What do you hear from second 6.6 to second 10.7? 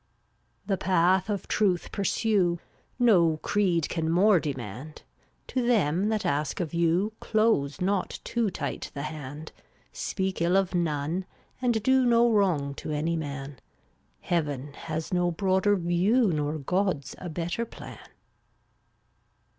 you Close not too tight the hand. Speak ill